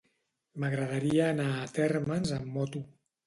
M'agradaria 0.61 1.27
anar 1.35 1.45
a 1.57 1.67
Térmens 1.77 2.35
amb 2.39 2.57
moto. 2.59 2.85